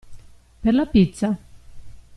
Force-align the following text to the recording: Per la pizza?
Per 0.61 0.73
la 0.73 0.87
pizza? 0.95 1.31